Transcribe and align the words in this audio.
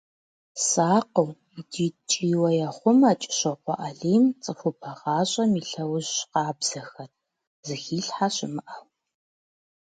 Сакъыу 0.67 1.29
икӀи 1.59 1.87
ткӀийуэ 2.07 2.51
ехъумэ 2.67 3.11
КӀыщокъуэ 3.19 3.73
Алим 3.87 4.23
цӀыхубэ 4.43 4.91
гъащӀэм 4.99 5.51
и 5.59 5.63
лӀэужь 5.69 6.13
къабзэхэр, 6.31 7.11
зыхилъхьэ 7.65 8.27
щымыӀэу. 8.35 8.83